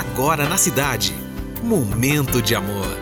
agora 0.00 0.48
na 0.48 0.56
cidade. 0.56 1.14
Momento 1.62 2.40
de 2.40 2.54
amor. 2.54 2.96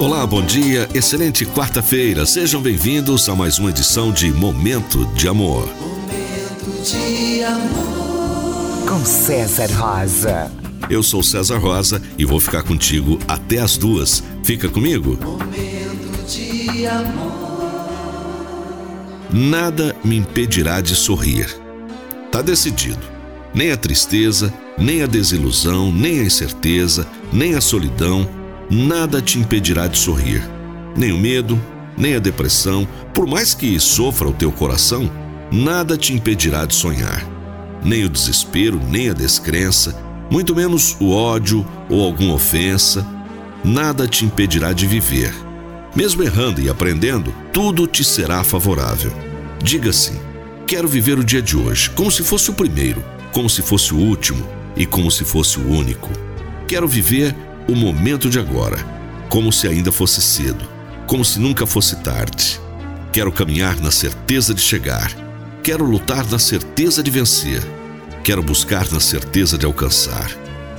Olá, 0.00 0.26
bom 0.26 0.42
dia, 0.42 0.88
excelente 0.92 1.46
quarta-feira. 1.46 2.26
Sejam 2.26 2.60
bem-vindos 2.60 3.28
a 3.28 3.34
mais 3.34 3.58
uma 3.58 3.70
edição 3.70 4.12
de 4.12 4.30
Momento 4.32 5.06
de 5.14 5.28
Amor. 5.28 5.68
Momento 5.68 6.82
de 6.82 7.42
amor. 7.44 8.88
Com 8.88 9.04
César 9.04 9.70
Rosa. 9.72 10.50
Eu 10.90 11.02
sou 11.02 11.22
César 11.22 11.58
Rosa 11.58 12.02
e 12.18 12.24
vou 12.24 12.40
ficar 12.40 12.62
contigo 12.64 13.18
até 13.26 13.58
as 13.58 13.76
duas. 13.76 14.22
Fica 14.42 14.68
comigo? 14.68 15.16
Momento 15.22 16.26
de 16.26 16.86
amor. 16.86 17.86
Nada 19.32 19.94
me 20.04 20.16
impedirá 20.16 20.80
de 20.80 20.96
sorrir. 20.96 21.48
Tá 22.30 22.42
decidido. 22.42 23.15
Nem 23.56 23.72
a 23.72 23.76
tristeza, 23.78 24.52
nem 24.76 25.02
a 25.02 25.06
desilusão, 25.06 25.90
nem 25.90 26.20
a 26.20 26.24
incerteza, 26.24 27.06
nem 27.32 27.54
a 27.54 27.60
solidão, 27.62 28.28
nada 28.70 29.22
te 29.22 29.38
impedirá 29.38 29.86
de 29.86 29.96
sorrir. 29.96 30.46
Nem 30.94 31.10
o 31.10 31.16
medo, 31.16 31.58
nem 31.96 32.16
a 32.16 32.18
depressão, 32.18 32.86
por 33.14 33.26
mais 33.26 33.54
que 33.54 33.80
sofra 33.80 34.28
o 34.28 34.32
teu 34.34 34.52
coração, 34.52 35.10
nada 35.50 35.96
te 35.96 36.12
impedirá 36.12 36.66
de 36.66 36.74
sonhar. 36.74 37.26
Nem 37.82 38.04
o 38.04 38.10
desespero, 38.10 38.78
nem 38.90 39.08
a 39.08 39.14
descrença, 39.14 39.96
muito 40.30 40.54
menos 40.54 40.94
o 41.00 41.10
ódio 41.10 41.66
ou 41.88 42.04
alguma 42.04 42.34
ofensa, 42.34 43.06
nada 43.64 44.06
te 44.06 44.26
impedirá 44.26 44.74
de 44.74 44.86
viver. 44.86 45.34
Mesmo 45.94 46.22
errando 46.22 46.60
e 46.60 46.68
aprendendo, 46.68 47.32
tudo 47.54 47.86
te 47.86 48.04
será 48.04 48.44
favorável. 48.44 49.12
Diga 49.62 49.88
assim: 49.88 50.20
quero 50.66 50.86
viver 50.86 51.18
o 51.18 51.24
dia 51.24 51.40
de 51.40 51.56
hoje 51.56 51.88
como 51.88 52.10
se 52.10 52.22
fosse 52.22 52.50
o 52.50 52.54
primeiro 52.54 53.15
como 53.36 53.50
se 53.50 53.60
fosse 53.60 53.92
o 53.92 53.98
último 53.98 54.48
e 54.74 54.86
como 54.86 55.10
se 55.10 55.22
fosse 55.22 55.60
o 55.60 55.68
único. 55.68 56.08
Quero 56.66 56.88
viver 56.88 57.36
o 57.68 57.74
momento 57.74 58.30
de 58.30 58.38
agora, 58.38 58.78
como 59.28 59.52
se 59.52 59.68
ainda 59.68 59.92
fosse 59.92 60.22
cedo, 60.22 60.66
como 61.06 61.22
se 61.22 61.38
nunca 61.38 61.66
fosse 61.66 61.96
tarde. 61.96 62.58
Quero 63.12 63.30
caminhar 63.30 63.78
na 63.78 63.90
certeza 63.90 64.54
de 64.54 64.62
chegar. 64.62 65.12
Quero 65.62 65.84
lutar 65.84 66.24
na 66.30 66.38
certeza 66.38 67.02
de 67.02 67.10
vencer. 67.10 67.62
Quero 68.24 68.42
buscar 68.42 68.90
na 68.90 69.00
certeza 69.00 69.58
de 69.58 69.66
alcançar. 69.66 70.30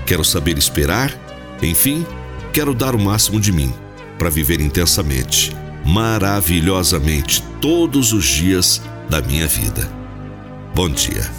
Quero 0.04 0.24
saber 0.24 0.58
esperar. 0.58 1.14
Enfim, 1.62 2.04
quero 2.52 2.74
dar 2.74 2.96
o 2.96 3.00
máximo 3.00 3.40
de 3.40 3.52
mim 3.52 3.72
para 4.18 4.32
viver 4.32 4.60
intensamente, 4.62 5.56
maravilhosamente 5.86 7.44
todos 7.62 8.14
os 8.14 8.26
dias 8.26 8.82
da 9.08 9.22
minha 9.22 9.46
vida. 9.46 9.88
Bom 10.74 10.90
dia. 10.90 11.32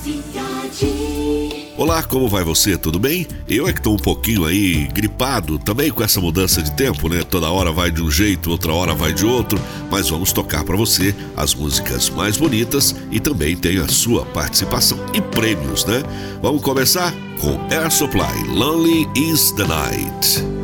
Olá, 1.79 2.03
como 2.03 2.27
vai 2.27 2.43
você? 2.43 2.77
Tudo 2.77 2.99
bem? 2.99 3.25
Eu 3.49 3.69
é 3.69 3.73
que 3.73 3.79
estou 3.79 3.95
um 3.95 3.99
pouquinho 3.99 4.45
aí 4.45 4.89
gripado 4.89 5.61
também 5.61 5.93
com 5.93 6.03
essa 6.03 6.21
mudança 6.21 6.61
de 6.61 6.73
tempo, 6.73 7.09
né? 7.09 7.23
Toda 7.23 7.49
hora 7.49 7.71
vai 7.71 7.89
de 7.89 8.03
um 8.03 8.11
jeito, 8.11 8.51
outra 8.51 8.73
hora 8.73 8.95
vai 8.95 9.15
de 9.15 9.25
outro, 9.25 9.61
mas 9.89 10.11
vamos 10.11 10.33
tocar 10.33 10.65
para 10.65 10.77
você 10.77 11.15
as 11.37 11.55
músicas 11.55 12.11
mais 12.11 12.37
bonitas 12.37 12.97
e 13.13 13.21
também 13.21 13.57
tem 13.57 13.79
a 13.79 13.87
sua 13.87 14.27
participação 14.27 14.99
e 15.15 15.21
prêmios, 15.21 15.85
né? 15.85 16.03
Vamos 16.43 16.63
começar 16.63 17.15
com 17.41 17.57
Air 17.73 17.93
Supply, 17.93 18.49
Lonely 18.49 19.07
is 19.15 19.53
the 19.53 19.65
Night. 19.65 20.58